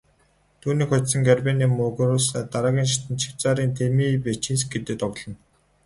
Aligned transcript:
Түүнийг 0.61 0.89
хожсон 0.91 1.21
Гарбинэ 1.27 1.65
Мугуруса 1.67 2.39
дараагийн 2.53 2.89
шатанд 2.91 3.19
Швейцарын 3.23 3.71
Тимея 3.77 4.17
Бачинскитэй 4.25 4.97
тоглоно. 5.01 5.35